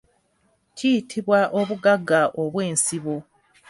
Kiyitibwa 0.77 1.39
obugagga 1.59 2.21
obw'ensibo. 2.41 3.15